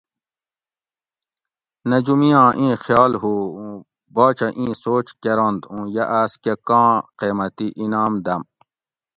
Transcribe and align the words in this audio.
نجومی 1.89 2.31
آں 2.41 2.51
ایں 2.59 2.73
خیال 2.83 3.11
ہو 3.21 3.33
اوُن 3.57 3.71
باچہ 4.15 4.47
ایں 4.57 4.73
سوچ 4.83 5.07
کیرنت 5.21 5.61
اوُں 5.71 5.83
یہ 5.95 6.05
آس 6.19 6.31
کۤہ 6.43 6.53
ۤکاں 6.57 6.89
قیمتی 7.19 7.67
انعام 7.81 8.13
دم 8.25 8.41